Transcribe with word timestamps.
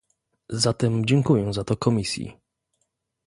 Zatem 0.49 1.05
dziękuję 1.05 1.53
za 1.53 1.63
to 1.63 1.77
Komisji 1.77 2.33